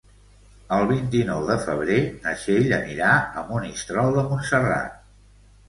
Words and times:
El 0.77 0.85
vint-i-nou 0.91 1.45
de 1.49 1.57
febrer 1.65 1.99
na 2.25 2.35
Txell 2.41 2.75
anirà 2.79 3.13
a 3.13 3.45
Monistrol 3.53 4.13
de 4.19 4.27
Montserrat. 4.33 5.01